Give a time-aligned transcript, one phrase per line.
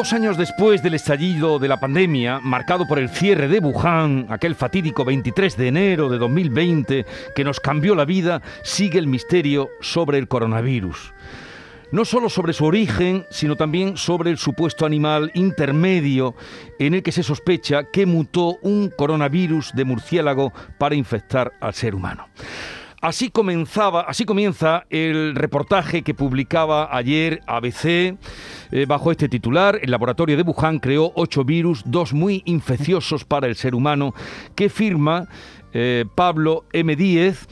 [0.00, 4.54] Dos años después del estallido de la pandemia, marcado por el cierre de Wuhan, aquel
[4.54, 7.04] fatídico 23 de enero de 2020
[7.36, 11.12] que nos cambió la vida, sigue el misterio sobre el coronavirus
[11.92, 16.34] no solo sobre su origen, sino también sobre el supuesto animal intermedio
[16.78, 21.94] en el que se sospecha que mutó un coronavirus de murciélago para infectar al ser
[21.94, 22.28] humano.
[23.00, 29.78] Así comenzaba, así comienza el reportaje que publicaba ayer ABC eh, bajo este titular.
[29.80, 34.12] El laboratorio de Wuhan creó ocho virus, dos muy infecciosos para el ser humano,
[34.54, 35.28] que firma
[35.72, 36.94] eh, Pablo M.
[36.94, 37.48] Díez,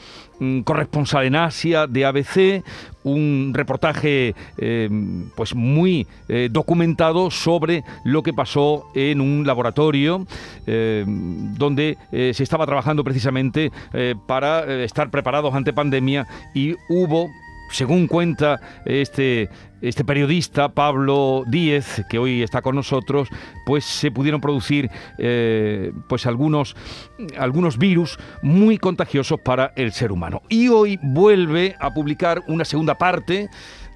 [0.63, 2.63] corresponsal en Asia de ABC,
[3.03, 4.89] un reportaje eh,
[5.35, 10.25] pues muy eh, documentado sobre lo que pasó en un laboratorio
[10.65, 13.71] donde se estaba trabajando precisamente
[14.27, 17.27] para estar preparados ante pandemia y hubo
[17.71, 19.49] según cuenta este,
[19.81, 23.29] este periodista Pablo Díez, que hoy está con nosotros,
[23.65, 26.75] pues se pudieron producir eh, pues algunos,
[27.37, 30.41] algunos virus muy contagiosos para el ser humano.
[30.49, 33.49] Y hoy vuelve a publicar una segunda parte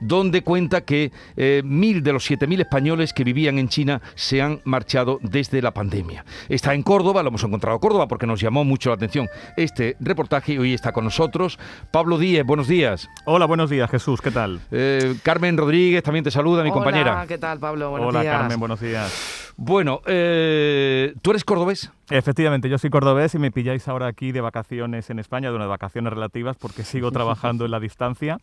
[0.03, 4.41] donde cuenta que eh, mil de los siete mil españoles que vivían en China se
[4.41, 6.25] han marchado desde la pandemia.
[6.49, 9.95] Está en Córdoba, lo hemos encontrado en Córdoba porque nos llamó mucho la atención este
[9.99, 11.57] reportaje y hoy está con nosotros.
[11.91, 13.09] Pablo Díez, buenos días.
[13.25, 14.59] Hola, buenos días, Jesús, ¿qué tal?
[14.71, 17.13] Eh, Carmen Rodríguez también te saluda, mi compañera.
[17.13, 17.89] Hola, ¿qué tal, Pablo?
[17.89, 18.37] Buenos Hola, días.
[18.37, 19.53] Carmen, buenos días.
[19.55, 21.91] Bueno, eh, ¿tú eres cordobés?
[22.09, 25.69] Efectivamente, yo soy cordobés y me pilláis ahora aquí de vacaciones en España, de unas
[25.69, 28.39] vacaciones relativas porque sigo trabajando en la distancia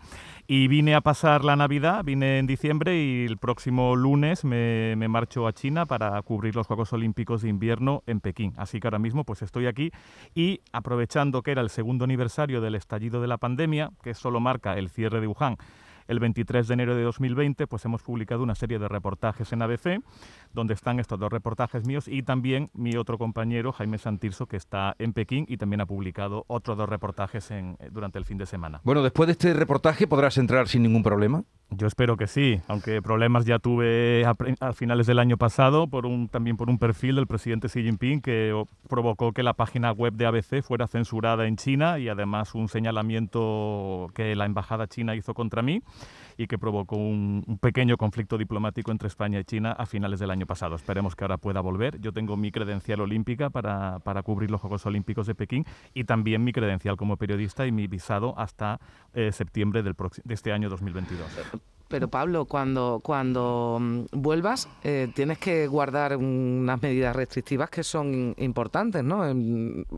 [0.47, 5.09] y vine a pasar la Navidad, vine en diciembre y el próximo lunes me, me,
[5.09, 8.54] marcho a China para cubrir los Juegos Olímpicos de invierno en Pekín.
[8.56, 9.91] Así que ahora mismo pues estoy aquí
[10.34, 14.78] y aprovechando que era el segundo aniversario del estallido de la pandemia, que solo marca
[14.78, 15.59] el cierre de Wuhan,
[16.10, 20.00] el 23 de enero de 2020, pues hemos publicado una serie de reportajes en ABC,
[20.53, 24.94] donde están estos dos reportajes míos y también mi otro compañero, Jaime Santirso, que está
[24.99, 28.81] en Pekín y también ha publicado otros dos reportajes en, durante el fin de semana.
[28.84, 31.44] Bueno, después de este reportaje podrás entrar sin ningún problema.
[31.72, 36.05] Yo espero que sí, aunque problemas ya tuve a, a, finales del año pasado por
[36.05, 38.53] un, también por un perfil del presidente Xi Jinping que
[38.89, 44.09] provocó que la página web de ABC fuera censurada en China y además un señalamiento
[44.15, 45.81] que la embajada china hizo contra mí
[46.36, 50.46] y que provocó un, pequeño conflicto diplomático entre España y China a finales del año
[50.46, 50.76] pasado.
[50.76, 52.00] Esperemos que ahora pueda volver.
[52.00, 55.64] Yo tengo mi credencial olímpica para, para cubrir los Juegos Olímpicos de Pekín
[55.94, 58.80] y también mi credencial como periodista y mi visado hasta
[59.14, 61.26] eh, septiembre del de este año 2022.
[61.91, 68.33] Pero Pablo, cuando, cuando mm, vuelvas, eh, tienes que guardar unas medidas restrictivas que son
[68.39, 69.25] importantes, ¿no?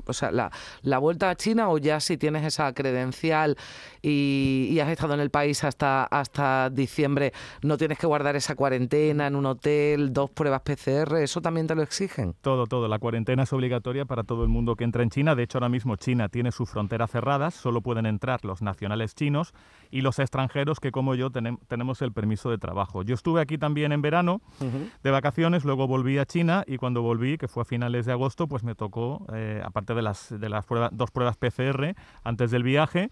[0.06, 3.58] O sea, la, la, vuelta a China o ya si tienes esa credencial
[4.00, 8.54] y, y, has estado en el país hasta, hasta diciembre, no tienes que guardar esa
[8.54, 12.34] cuarentena en un hotel, dos pruebas PCR, ¿eso también te lo exigen?
[12.40, 12.88] Todo, todo.
[12.88, 15.34] La cuarentena es obligatoria para todo el mundo que entra en China.
[15.34, 19.52] De hecho, ahora mismo China tiene sus fronteras cerradas, solo pueden entrar los nacionales chinos
[19.90, 23.02] y los extranjeros que como yo tenemos tenemos el permiso de trabajo.
[23.02, 24.90] Yo estuve aquí también en verano uh -huh.
[25.02, 28.46] de vacaciones, luego volví a China y cuando volví, que fue a finales de agosto,
[28.46, 32.62] pues me tocó, eh, aparte de las, de las pruebas, dos pruebas PCR antes del
[32.62, 33.10] viaje,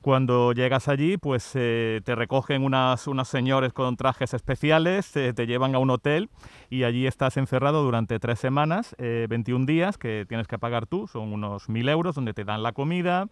[0.00, 5.46] cuando llegas allí, pues eh, te recogen unas, unos señores con trajes especiales, eh, te
[5.46, 6.30] llevan a un hotel
[6.70, 11.08] y allí estás encerrado durante tres semanas, eh, 21 días que tienes que pagar tú,
[11.08, 13.26] son unos mil euros, donde te dan la comida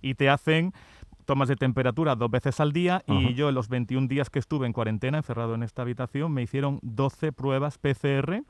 [0.00, 0.72] y te hacen
[1.26, 3.30] tomas de temperatura dos veces al día uh -huh.
[3.30, 6.42] y yo en los 21 días que estuve en cuarentena, encerrado en esta habitación, me
[6.42, 8.42] hicieron 12 pruebas PCR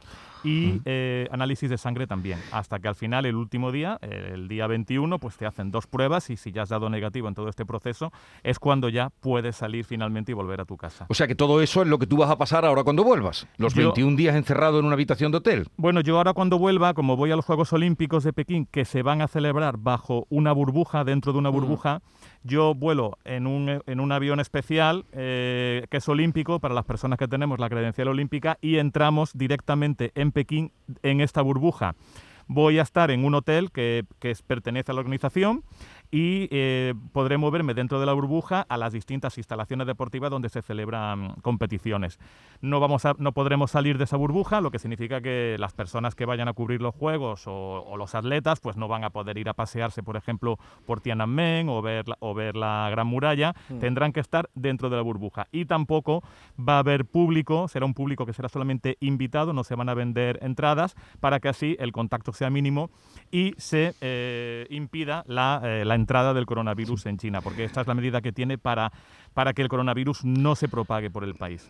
[0.44, 0.82] y uh -huh.
[0.84, 5.18] eh, análisis de sangre también, hasta que al final, el último día, el día 21,
[5.18, 8.12] pues te hacen dos pruebas y si ya has dado negativo en todo este proceso,
[8.42, 11.06] es cuando ya puedes salir finalmente y volver a tu casa.
[11.08, 13.48] O sea que todo eso es lo que tú vas a pasar ahora cuando vuelvas,
[13.56, 15.68] los yo, 21 días encerrado en una habitación de hotel.
[15.76, 19.02] Bueno, yo ahora cuando vuelva, como voy a los Juegos Olímpicos de Pekín, que se
[19.02, 22.25] van a celebrar bajo una burbuja, dentro de una burbuja, uh -huh.
[22.46, 27.18] Yo vuelo en un, en un avión especial eh, que es olímpico para las personas
[27.18, 30.72] que tenemos la credencial olímpica y entramos directamente en Pekín
[31.02, 31.94] en esta burbuja.
[32.48, 35.64] Voy a estar en un hotel que, que pertenece a la organización
[36.10, 40.62] y eh, podré moverme dentro de la burbuja a las distintas instalaciones deportivas donde se
[40.62, 42.18] celebran competiciones.
[42.60, 46.14] No, vamos a, no podremos salir de esa burbuja, lo que significa que las personas
[46.14, 49.48] que vayan a cubrir los juegos o, los atletas pues no van a poder ir
[49.48, 53.78] a pasearse, por ejemplo, por Tiananmen o ver la, o ver la Gran Muralla, mm.
[53.78, 55.46] tendrán que estar dentro de la burbuja.
[55.50, 56.22] Y tampoco
[56.56, 59.94] va a haber público, será un público que será solamente invitado, no se van a
[59.94, 62.90] vender entradas, para que así el contacto sea mínimo
[63.30, 67.86] y se eh, impida la, eh, la entrada del coronavirus en China, porque esta es
[67.86, 68.92] la medida que tiene para,
[69.34, 71.68] para que el coronavirus no se propague por el país.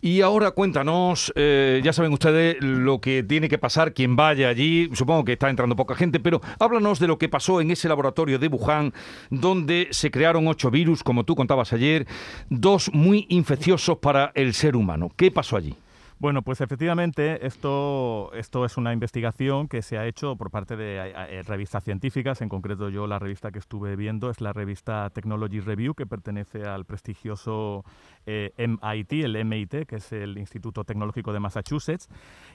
[0.00, 4.90] Y ahora cuéntanos, eh, ya saben ustedes lo que tiene que pasar quien vaya allí,
[4.94, 8.38] supongo que está entrando poca gente, pero háblanos de lo que pasó en ese laboratorio
[8.38, 8.92] de Wuhan,
[9.30, 12.06] donde se crearon ocho virus, como tú contabas ayer,
[12.48, 15.10] dos muy infecciosos para el ser humano.
[15.16, 15.76] ¿Qué pasó allí?
[16.20, 20.98] Bueno, pues efectivamente esto, esto es una investigación que se ha hecho por parte de
[20.98, 25.08] eh, eh, revistas científicas, en concreto yo la revista que estuve viendo es la revista
[25.08, 27.86] Technology Review, que pertenece al prestigioso
[28.26, 32.10] eh, MIT, el MIT, que es el Instituto Tecnológico de Massachusetts,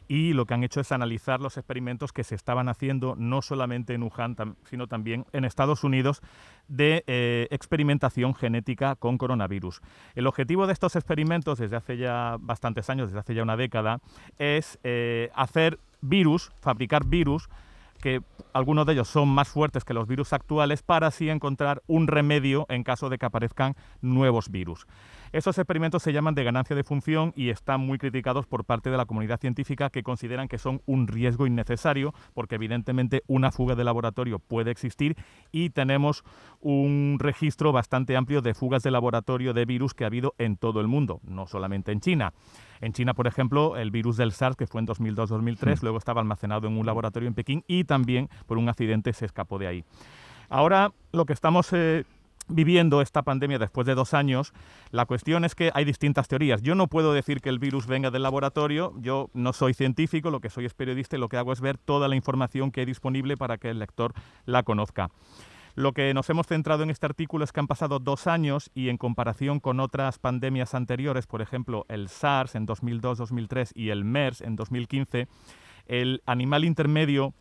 [0.08, 3.96] y lo que han hecho es analizar los experimentos que se estaban haciendo no solamente
[3.96, 4.36] en Wuhan,
[4.66, 6.22] sino también en Estados Unidos
[6.68, 7.04] de
[7.52, 9.82] experimentación genética con coronavirus.
[10.16, 14.00] El objetivo de estos experimentos desde hace ya bastantes años, desde hace ya una década,
[14.38, 17.50] es eh, hacer virus, fabricar virus
[18.02, 18.22] que
[18.54, 22.66] algunos de ellos son más fuertes que los virus actuales para así encontrar un remedio
[22.70, 24.86] en caso de que aparezcan nuevos virus.
[25.36, 28.96] Estos experimentos se llaman de ganancia de función y están muy criticados por parte de
[28.96, 33.84] la comunidad científica que consideran que son un riesgo innecesario porque evidentemente una fuga de
[33.84, 35.18] laboratorio puede existir
[35.52, 36.24] y tenemos
[36.62, 40.80] un registro bastante amplio de fugas de laboratorio de virus que ha habido en todo
[40.80, 42.34] el mundo, no solamente en China.
[42.80, 46.70] En China, por ejemplo, el virus del SARS, que fue en 2002-2003, luego estaba almacenado
[46.70, 49.84] en un laboratorio en Pekín y también por un accidente se escapó de ahí.
[50.48, 52.06] Ahora lo que estamos eh,
[52.48, 54.54] viviendo esta pandemia después de dos años,
[54.92, 56.62] la cuestión es que hay distintas teorías.
[56.62, 60.40] Yo no puedo decir que el virus venga del laboratorio, yo no soy científico, lo
[60.40, 62.86] que soy es periodista y lo que hago es ver toda la información que hay
[62.86, 64.14] disponible para que el lector
[64.46, 65.10] la conozca.
[65.76, 68.88] Lo que nos hemos centrado en este artículo es que han pasado dos años y
[68.88, 74.40] en comparación con otras pandemias anteriores, por ejemplo el SARS en 2002-2003 y el MERS
[74.40, 75.28] en 2015,
[75.88, 77.34] el animal intermedio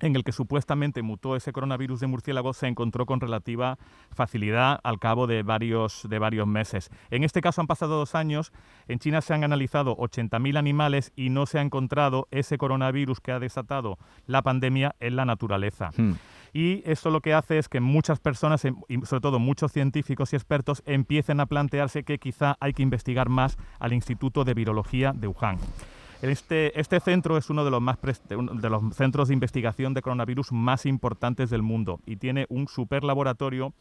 [0.00, 3.78] en el que supuestamente mutó ese coronavirus de murciélago se encontró con relativa
[4.10, 6.90] facilidad al cabo de varios, de varios meses.
[7.10, 8.52] En este caso han pasado dos años,
[8.88, 13.32] en China se han analizado 80.000 animales y no se ha encontrado ese coronavirus que
[13.32, 15.90] ha desatado la pandemia en la naturaleza.
[15.96, 16.14] Hmm.
[16.52, 20.32] Y eso lo que hace es que muchas personas, em, y sobre todo muchos científicos
[20.32, 25.12] y expertos, empiecen a plantearse que quizá hay que investigar más al Instituto de Virología
[25.12, 25.58] de Wuhan.
[26.22, 30.50] Este, este centro es uno de los, más de los centros de investigación de coronavirus
[30.52, 33.74] más importantes del mundo y tiene un super laboratorio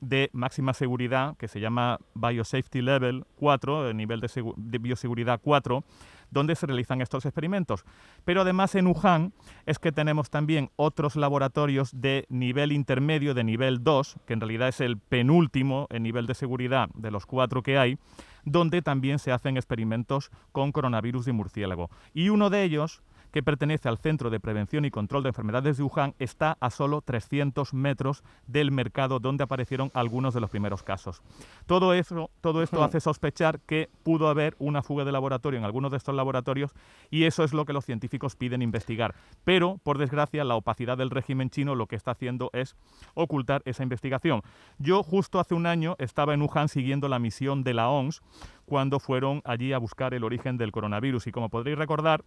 [0.00, 5.84] de máxima seguridad que se llama Biosafety Level 4, el nivel de, de bioseguridad 4,
[6.30, 7.84] donde se realizan estos experimentos.
[8.24, 9.32] Pero además en Wuhan
[9.66, 14.68] es que tenemos también otros laboratorios de nivel intermedio, de nivel 2, que en realidad
[14.68, 17.98] es el penúltimo en nivel de seguridad de los cuatro que hay,
[18.44, 21.90] donde también se hacen experimentos con coronavirus de murciélago.
[22.14, 25.82] Y uno de ellos que pertenece al Centro de Prevención y Control de Enfermedades de
[25.82, 31.22] Wuhan, está a solo 300 metros del mercado donde aparecieron algunos de los primeros casos.
[31.66, 35.90] Todo, eso, todo esto hace sospechar que pudo haber una fuga de laboratorio en algunos
[35.90, 36.72] de estos laboratorios
[37.10, 39.14] y eso es lo que los científicos piden investigar.
[39.44, 42.76] Pero, por desgracia, la opacidad del régimen chino lo que está haciendo es
[43.14, 44.42] ocultar esa investigación.
[44.78, 48.22] Yo justo hace un año estaba en Wuhan siguiendo la misión de la OMS
[48.64, 52.24] cuando fueron allí a buscar el origen del coronavirus y como podréis recordar,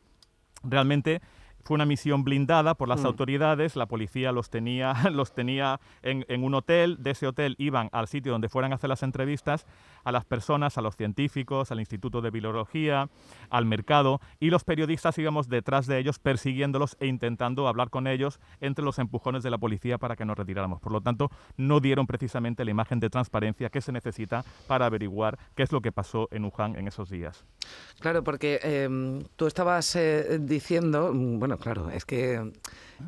[0.64, 1.22] realmente
[1.64, 3.08] fue una misión blindada por las mm.
[3.08, 7.90] autoridades, la policía los tenía, los tenía en, en, un hotel, de ese hotel iban
[7.92, 9.66] al sitio donde fueran a hacer las entrevistas
[10.04, 13.10] a las personas, a los científicos, al Instituto de Biología,
[13.50, 18.40] al mercado, y los periodistas íbamos detrás de ellos persiguiéndolos e intentando hablar con ellos
[18.60, 20.82] entre los empujones de la policía para que nos retiráramos.
[20.82, 25.38] Por lo tanto, no dieron precisamente la imagen de transparencia que se necesita para averiguar
[25.56, 27.46] qué es lo que pasó en Wuhan en esos días.
[28.00, 32.52] Claro, porque em, tú estabas eh, diciendo, mm, bueno, claro, es que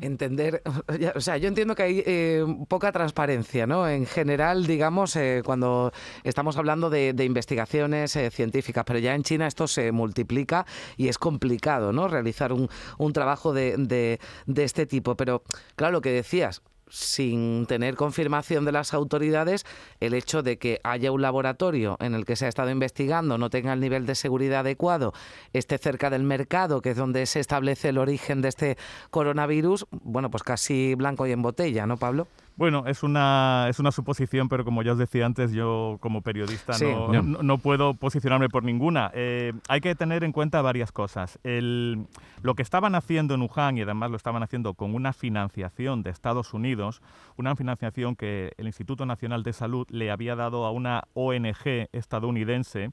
[0.00, 0.62] entender,
[1.14, 3.88] o sea, yo entiendo que hay eh, poca transparencia, ¿no?
[3.88, 9.66] En general, digamos, eh, cuando estamos hablando de, investigaciones científicas, pero ya en China esto
[9.66, 12.08] se multiplica y es complicado, ¿no?
[12.08, 12.68] Realizar un,
[13.12, 15.16] trabajo de, de este tipo.
[15.16, 15.42] Pero,
[15.74, 19.64] claro, lo que decías, sin tener confirmación de las autoridades,
[20.00, 23.50] el hecho de que haya un laboratorio en el que se ha estado investigando no
[23.50, 25.12] tenga el nivel de seguridad adecuado,
[25.52, 28.78] esté cerca del mercado, que es donde se establece el origen de este
[29.10, 32.28] coronavirus, bueno, pues casi blanco y en botella, ¿no, Pablo?
[32.56, 36.72] Bueno, es una, es una suposición, pero como ya os decía antes, yo como periodista
[36.78, 39.10] no, no, puedo posicionarme por ninguna.
[39.14, 41.38] Eh, hay que tener en cuenta varias cosas.
[41.44, 42.06] El,
[42.40, 46.08] lo que estaban haciendo en Wuhan, y además lo estaban haciendo con una financiación de
[46.08, 47.02] Estados Unidos,
[47.36, 52.90] una financiación que el Instituto Nacional de Salud le había dado a una ONG estadounidense,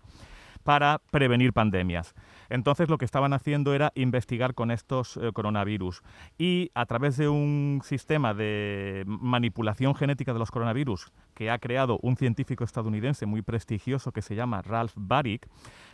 [0.63, 2.15] para prevenir pandemias.
[2.50, 6.01] Entonces lo que estaban haciendo era investigar con estos eh, coronavirus.
[6.38, 12.00] Y a través de un sistema de manipulación genética de los coronavirus que ha creado
[12.01, 15.47] un científico estadounidense muy prestigioso que se llama Ralph Baric,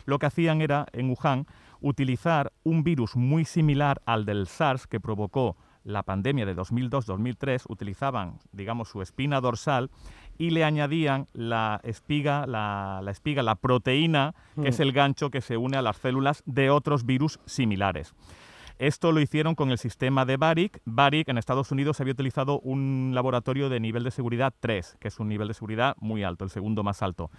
[0.06, 1.46] lo que hacían era en Wuhan
[1.80, 8.38] utilizar un virus muy similar al del SARS que provocó la pandemia de 2002-2003 utilizaban,
[8.52, 9.90] digamos, su espina dorsal
[10.40, 14.82] y le añadían la espiga, la, espiga, la proteína, que es mm.
[14.82, 18.14] el gancho que se une a las células de otros virus similares.
[18.78, 20.80] Esto lo hicieron con el sistema de Baric.
[20.86, 25.20] Baric en Estados Unidos había utilizado un laboratorio de nivel de seguridad 3, que es
[25.20, 27.30] un nivel de seguridad muy alto, el segundo más alto.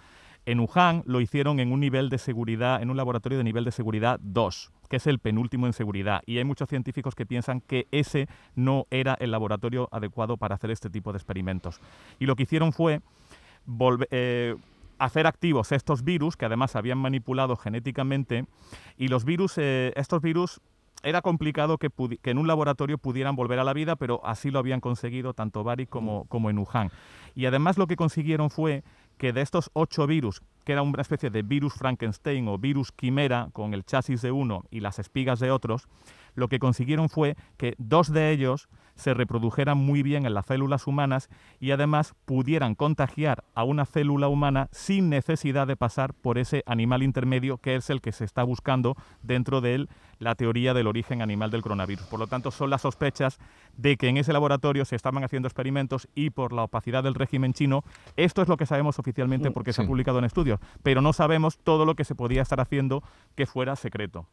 [0.44, 3.70] En Wuhan lo hicieron en un nivel de seguridad, en un laboratorio de nivel de
[3.70, 6.22] seguridad 2, que es el penúltimo en seguridad.
[6.26, 10.72] Y hay muchos científicos que piensan que ese no era el laboratorio adecuado para hacer
[10.72, 11.80] este tipo de experimentos.
[12.18, 13.00] Y lo que hicieron fue
[14.10, 14.56] eh,
[14.98, 18.46] hacer activos estos virus que además habían manipulado genéticamente
[18.96, 20.60] y los virus, eh, estos virus
[21.02, 21.90] era complicado que,
[22.24, 25.86] en un laboratorio pudieran volver a la vida, pero así lo habían conseguido tanto Bari
[25.86, 26.90] como, como en Wuhan.
[27.34, 28.84] Y además lo que consiguieron fue
[29.22, 33.50] que de estos ocho virus, que era una especie de virus Frankenstein o virus quimera
[33.52, 35.86] con el chasis de uno y las espigas de otros,
[36.34, 40.88] lo que consiguieron fue que dos de ellos se reprodujeran muy bien en las células
[40.88, 41.28] humanas
[41.60, 47.04] y además pudieran contagiar a una célula humana sin necesidad de pasar por ese animal
[47.04, 49.86] intermedio que es el que se está buscando dentro de
[50.22, 52.06] la teoría del origen animal del coronavirus.
[52.06, 53.38] Por lo tanto, son las sospechas
[53.76, 57.52] de que en ese laboratorio se estaban haciendo experimentos y por la opacidad del régimen
[57.52, 57.84] chino,
[58.16, 61.12] esto es lo que sabemos oficialmente mm, porque se ha publicado en estudios, pero no
[61.12, 63.02] sabemos todo lo que se podía estar haciendo
[63.34, 64.26] que fuera secreto.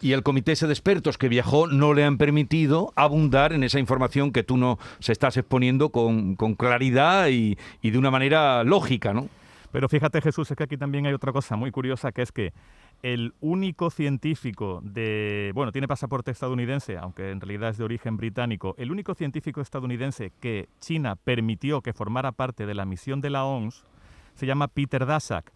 [0.00, 3.78] Y el comité ese de expertos que viajó no le han permitido abundar en esa
[3.78, 9.14] información que tú no se estás exponiendo con, claridad y, y, de una manera lógica,
[9.14, 9.28] ¿no?
[9.72, 12.52] Pero fíjate Jesús, es que aquí también hay otra cosa muy curiosa, que es que
[13.02, 18.74] el único científico de, bueno, tiene pasaporte estadounidense, aunque en realidad es de origen británico,
[18.76, 23.44] el único científico estadounidense que China permitió que formara parte de la misión de la
[23.44, 23.84] OMS
[24.34, 25.52] se llama Peter Daszak.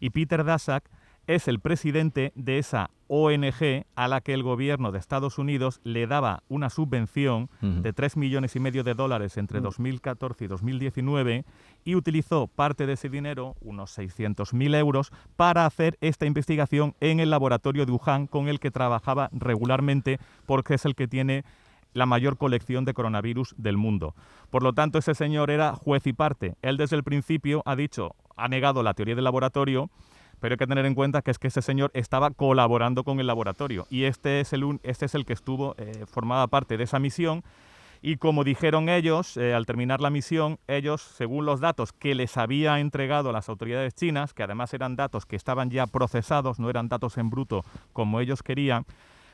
[0.00, 0.90] Y Peter Daszak
[1.30, 6.08] es el presidente de esa ONG a la que el gobierno de Estados Unidos le
[6.08, 10.44] daba una subvención de 3 millones y medio de dólares entre 2014 mm.
[10.44, 11.44] y 2019
[11.84, 17.30] y utilizó parte de ese dinero, unos 600.000 euros, para hacer esta investigación en el
[17.30, 21.44] laboratorio de Wuhan con el que trabajaba regularmente porque es el que tiene
[21.92, 24.16] la mayor colección de coronavirus del mundo.
[24.50, 26.56] Por lo tanto, ese señor era juez y parte.
[26.62, 29.90] Él desde el principio ha dicho, ha negado la teoría del laboratorio
[30.40, 33.26] pero hay que tener en cuenta que es que ese señor estaba colaborando con el
[33.26, 36.98] laboratorio y este es el, este es el que estuvo, eh, formaba parte de esa
[36.98, 37.42] misión.
[38.02, 42.38] Y como dijeron ellos, eh, al terminar la misión, ellos, según los datos que les
[42.38, 46.88] había entregado las autoridades chinas, que además eran datos que estaban ya procesados, no eran
[46.88, 48.86] datos en bruto como ellos querían,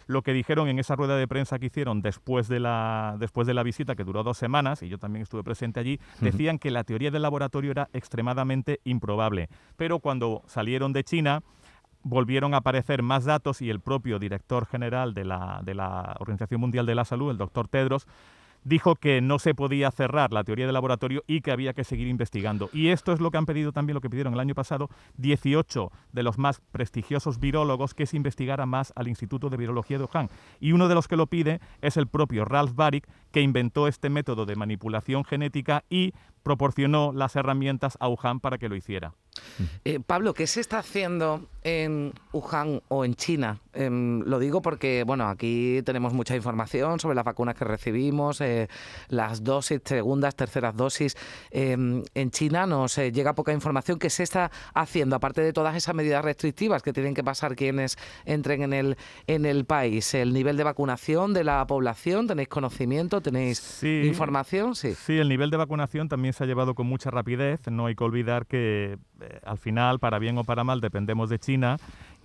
[0.06, 3.54] lo que dijeron en esa rueda de prensa que hicieron después de la, después de
[3.54, 6.84] la visita, que duró dos semanas, y yo también estuve presente allí, decían que la
[6.84, 9.48] teoría del laboratorio era extremadamente improbable.
[9.76, 11.42] Pero cuando salieron de China,
[12.02, 16.60] volvieron a aparecer más datos y el propio director general de la, de la Organización
[16.60, 18.06] Mundial de la Salud, el doctor Tedros,
[18.66, 22.08] dijo que no se podía cerrar la teoría del laboratorio y que había que seguir
[22.08, 22.68] investigando.
[22.72, 25.92] Y esto es lo que han pedido también, lo que pidieron el año pasado, 18
[26.12, 30.28] de los más prestigiosos virólogos que se investigara más al Instituto de Virología de Wuhan.
[30.58, 34.10] Y uno de los que lo pide es el propio Ralph Baric, que inventó este
[34.10, 39.14] método de manipulación genética y proporcionó las herramientas a Wuhan para que lo hiciera.
[39.84, 43.60] Eh, Pablo, ¿qué se está haciendo en Wuhan o en China?
[43.72, 48.68] Em, lo digo porque, bueno, aquí tenemos mucha información sobre las vacunas que recibimos, eh,
[49.08, 51.16] las dosis, segundas, terceras dosis.
[51.50, 53.98] Em, en China nos eh, llega poca información.
[53.98, 57.98] ¿Qué se está haciendo, aparte de todas esas medidas restrictivas que tienen que pasar quienes
[58.24, 60.14] entren en el, en el país?
[60.14, 62.26] ¿El nivel de vacunación de la población?
[62.26, 63.20] ¿Tenéis conocimiento?
[63.20, 64.74] ¿Tenéis información?
[64.74, 64.94] Sí.
[64.94, 67.60] sí, el nivel de vacunación también se ha llevado con mucha rapidez.
[67.70, 68.98] No hay que olvidar que
[69.44, 71.76] al final, para bien o para mal, dependemos de China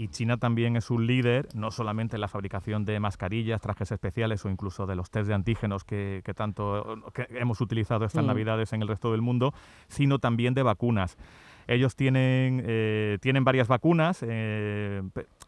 [0.02, 4.44] y China también es un líder, no solamente en la fabricación de mascarillas, trajes especiales
[4.46, 6.98] o incluso de los test de antígenos que, tanto
[7.30, 8.28] hemos utilizado estas mm.
[8.28, 9.54] navidades en el resto del mundo,
[9.88, 11.18] sino también de vacunas.
[11.68, 15.04] Ellos tienen, eh, tienen varias vacunas, eh,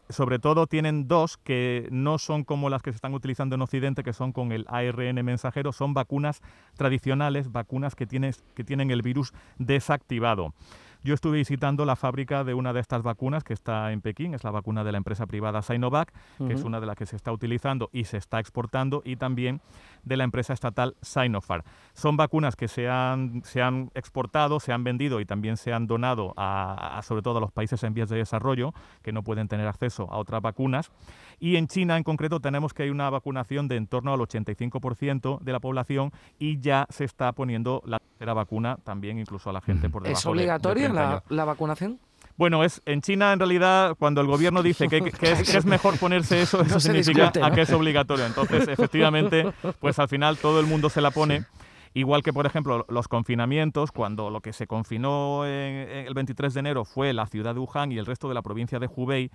[0.08, 4.04] sobre todo tienen dos que no son como las que se están utilizando en Occidente,
[4.04, 6.42] que son con el ARN mensajero, son vacunas
[6.76, 10.54] tradicionales, vacunas que, que tienen el virus desactivado.
[11.04, 14.42] Yo estuve visitando la fábrica de una de estas vacunas que está en Pekín, es
[14.42, 17.30] la vacuna de la empresa privada Sinovac, que es una de las que se está
[17.30, 19.60] utilizando y se está exportando, y también
[20.02, 21.62] de la empresa estatal Sinopharm.
[21.92, 25.86] Son vacunas que se han, se han exportado, se han vendido y también se han
[25.86, 29.66] donado a, sobre todo a los países en vías de desarrollo, que no pueden tener
[29.66, 30.90] acceso a otras vacunas.
[31.38, 35.40] Y en China en concreto tenemos que hay una vacunación de en torno al 85%
[35.40, 39.60] de la población y ya se está poniendo la tercera vacuna también incluso a la
[39.60, 41.98] gente por debajo ¿Es obligatoria la, vacunación?
[42.36, 46.60] Bueno, es en China en realidad cuando el gobierno dice que, es, mejor ponerse eso,
[46.62, 48.26] eso significa a que es obligatorio.
[48.26, 51.44] Entonces, efectivamente, pues al final todo el mundo se la pone.
[51.96, 56.84] Igual que, por ejemplo, los confinamientos, cuando lo que se confinó el 23 de enero
[56.84, 59.30] fue la ciudad de Wuhan y el resto de la provincia de Hubei,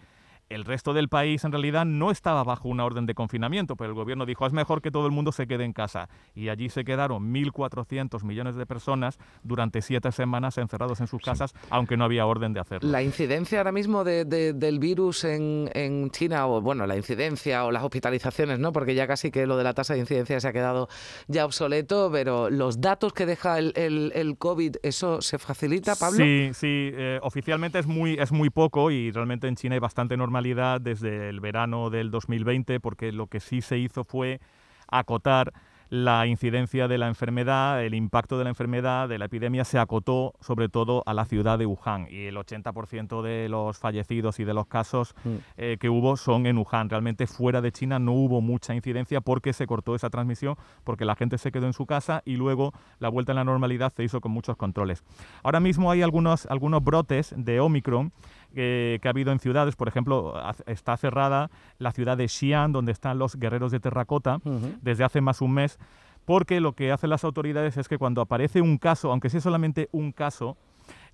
[0.50, 3.96] el resto del país en realidad no estaba bajo una orden de confinamiento, pero el
[3.96, 6.10] gobierno dijo es mejor que todo el mundo se quede en casa.
[6.34, 11.54] Y allí se quedaron 1.400 millones de personas durante siete semanas encerrados en sus casas,
[11.70, 12.90] aunque no había orden de hacerlo.
[12.90, 18.60] La incidencia ahora mismo del virus en, China, o bueno, la incidencia o las hospitalizaciones,
[18.60, 18.74] ¿no?
[18.74, 20.90] porque ya casi que lo de la tasa de incidencia se ha quedado
[21.28, 26.18] ya obsoleto, pero los datos que deja el, el, COVID, ¿eso se facilita, Pablo?
[26.18, 30.18] Sí, sí, eh, oficialmente es muy, es muy poco y realmente en China hay bastante
[30.18, 34.40] normal desde el verano del 2020, porque lo que sí se hizo fue
[34.88, 35.54] acotar
[35.90, 40.34] la incidencia de la enfermedad, el impacto de la enfermedad, de la epidemia, se acotó
[40.40, 44.54] sobre todo a la ciudad de Wuhan y el 80% de los fallecidos y de
[44.54, 45.30] los casos mm.
[45.58, 46.90] eh, que hubo son en Wuhan.
[46.90, 51.16] Realmente fuera de China no hubo mucha incidencia porque se cortó esa transmisión, porque la
[51.16, 54.22] gente se quedó en su casa y luego la vuelta a la normalidad se hizo
[54.22, 55.04] con muchos controles.
[55.42, 58.14] Ahora mismo hay algunos, algunos brotes de Omicron
[58.54, 59.76] que, ha habido en ciudades.
[59.76, 60.34] Por ejemplo,
[60.66, 64.40] está cerrada la ciudad de Xi'an, donde están los guerreros de terracota,
[64.82, 65.80] desde hace más un mes,
[66.26, 69.90] porque lo que hacen las autoridades es que cuando aparece un caso, aunque sea solamente
[69.92, 70.58] un caso,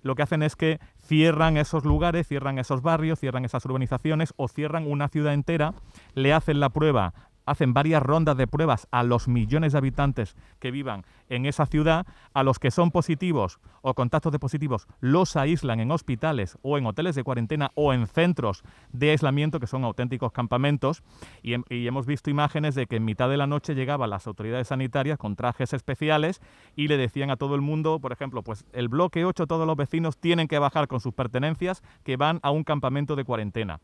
[0.02, 4.48] lo que hacen es que cierran esos lugares, cierran esos barrios, cierran esas urbanizaciones o
[4.48, 5.74] cierran una ciudad entera,
[6.14, 7.14] le hacen la prueba
[7.46, 12.06] hacen varias rondas de pruebas a los millones de habitantes que vivan en esa ciudad,
[12.34, 16.86] a los que son positivos o contactos de positivos los aíslan en hospitales o en
[16.86, 21.02] hoteles de cuarentena o en centros de aislamiento que son auténticos campamentos.
[21.42, 21.54] Y,
[21.86, 25.36] hemos visto imágenes de que en mitad de la noche llegaban las autoridades sanitarias con
[25.36, 26.40] trajes especiales
[26.74, 29.76] y le decían a todo el mundo, por ejemplo, pues el bloque 8 todos los
[29.76, 33.80] vecinos tienen que bajar con sus pertenencias que van a un campamento de cuarentena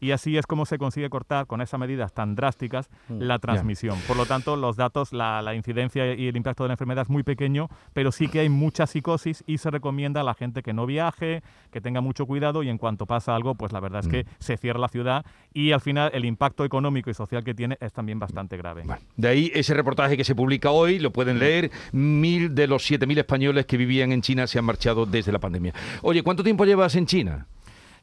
[0.00, 3.98] y así es como se consigue cortar con esas medidas tan drásticas mm, la transmisión.
[4.08, 7.22] Por lo tanto, los datos, la, incidencia y el impacto de la enfermedad es muy
[7.22, 10.86] pequeño, pero sí que hay mucha psicosis y se recomienda a la gente que no
[10.86, 14.24] viaje, que tenga mucho cuidado y en cuanto pasa algo, pues la verdad es que
[14.24, 14.26] mm.
[14.38, 17.92] se cierra la ciudad y al final el impacto económico y social que tiene es
[17.92, 18.84] también bastante grave.
[19.16, 21.40] De ahí ese reportaje que se publica hoy, lo pueden mm.
[21.40, 25.32] leer, mil de los siete mil españoles que vivían en China se han marchado desde
[25.32, 25.74] la pandemia.
[26.02, 27.46] Oye, ¿cuánto tiempo llevas en China?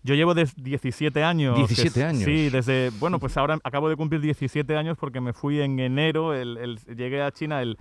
[0.04, 1.58] Yo llevo de 17 años.
[1.58, 2.24] 17 años.
[2.24, 6.34] Sí, desde, bueno, pues ahora acabo de cumplir 17 años porque me fui en enero,
[6.34, 7.78] el, llegué a China el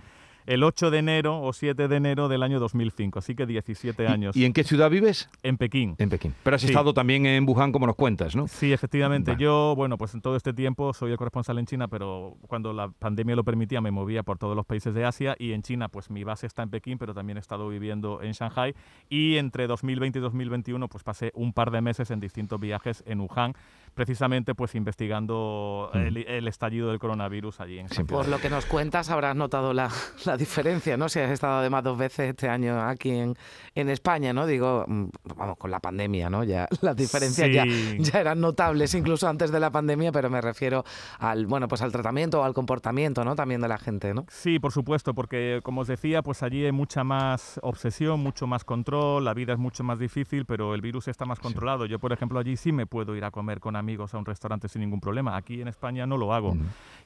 [0.47, 4.37] el 8 de enero o 7 de enero del año 2005, así que 17 años.
[4.37, 5.29] ¿Y, en qué ciudad vives?
[5.43, 5.95] En Pekín.
[5.99, 6.35] En Pekín.
[6.43, 8.49] Pero has estado también en Wuhan, como nos cuentas, ¿no?
[8.49, 9.37] Sí, efectivamente.
[9.39, 12.89] Yo, bueno, pues en todo este tiempo soy el corresponsal en China, pero cuando la
[12.89, 16.11] pandemia lo permitía me movía por todos los países de Asia y en China, pues
[16.11, 18.75] mi base está en Pekín, pero también he estado viviendo en Shanghai
[19.09, 23.21] y entre 2020 y 2021 pues pasé un par de meses en distintos viajes en
[23.21, 23.55] Wuhan
[23.97, 25.99] precisamente pues investigando mm.
[26.29, 29.91] el, estallido del coronavirus allí en Por lo que nos cuentas habrás notado la,
[30.27, 31.09] la, diferencia, ¿no?
[31.09, 33.35] Si has estado además dos veces este año aquí en,
[33.75, 34.47] en España, ¿no?
[34.47, 36.45] Digo, mm, vamos, con la pandemia, ¿no?
[36.45, 37.65] Ya las diferencias ya,
[37.99, 40.85] ya eran notables incluso antes de la pandemia, pero me refiero
[41.19, 43.35] al, bueno, pues al tratamiento o al comportamiento, ¿no?
[43.35, 44.27] También de la gente, ¿no?
[44.29, 48.63] Sí, por supuesto, porque como os decía, pues allí hay mucha más obsesión, mucho más
[48.63, 51.87] control, la vida es mucho más difícil, pero el virus está más controlado.
[51.87, 54.25] Yo, por ejemplo, allí sí me puedo ir a comer con amigos amigos a un
[54.25, 55.37] restaurante sin ningún problema.
[55.37, 56.57] Aquí en España no lo hago.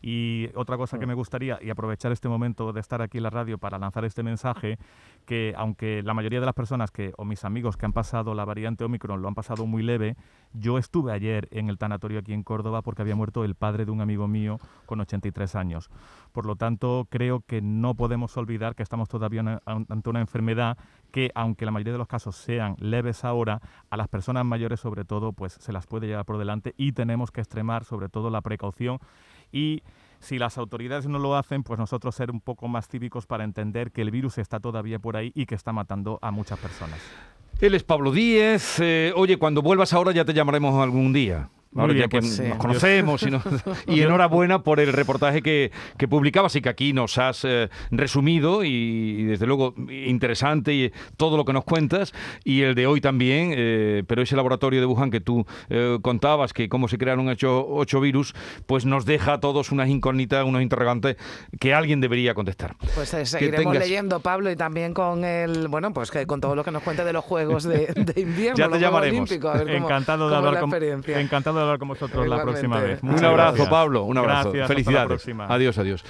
[0.01, 3.31] Y otra cosa que me gustaría, y aprovechar este momento de estar aquí en la
[3.31, 4.79] radio para lanzar este mensaje,
[5.27, 8.47] que aunque la mayoría de las personas que, o mis amigos que han pasado la
[8.47, 10.17] variante Omicron lo han pasado muy leve,
[10.55, 13.91] yo estuve ayer en el tanatorio aquí en Córdoba porque había muerto el padre de
[13.91, 15.91] un amigo mío con 83 años.
[16.33, 20.79] Por lo tanto, creo que no podemos olvidar que estamos todavía ante una enfermedad
[21.11, 25.05] que, aunque la mayoría de los casos sean leves ahora, a las personas mayores sobre
[25.05, 28.41] todo, pues se las puede llevar por delante y tenemos que extremar sobre todo la
[28.41, 28.99] precaución
[29.53, 29.83] y
[30.21, 33.91] si las autoridades no lo hacen, pues nosotros ser un poco más cívicos para entender
[33.91, 37.01] que el virus está todavía por ahí y que está matando a muchas personas.
[37.61, 38.81] Él es Pablo Díez.
[38.81, 41.49] Eh, oye, cuando vuelvas ahora ya te llamaremos algún día.
[41.77, 42.43] Ahora bien, ya que pues sí.
[42.43, 43.43] nos conocemos y, no-
[43.87, 48.65] y enhorabuena por el reportaje que, que publicabas y que aquí nos has eh, resumido
[48.65, 52.13] y, y desde luego interesante y todo lo que nos cuentas
[52.45, 56.53] y el de hoy también, eh, pero ese laboratorio de Wuhan que tú eh, contabas
[56.53, 58.35] que cómo se crearon ocho, ocho virus,
[58.67, 61.17] pues nos deja a todos unas incógnitas, unos interrogantes
[61.61, 62.75] que alguien debería contestar.
[62.97, 66.57] Pues eh, seguiremos tengas- leyendo, Pablo, y también con el, bueno, pues que con todo
[66.57, 69.31] lo que nos cuente de los Juegos de, de invierno, Ya te los llamaremos.
[69.31, 72.81] Olímpicos, a ver cómo, encantado, de hablar la con, encantado hablar con vosotros la próxima
[72.81, 73.03] vez.
[73.03, 73.69] Un Un Muchas abrazo, gracias.
[73.69, 74.53] Pablo, un abrazo.
[74.53, 75.27] Gracias, Felicidades.
[75.49, 76.05] Adiós, adiós.